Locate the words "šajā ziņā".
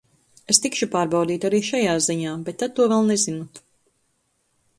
1.67-2.33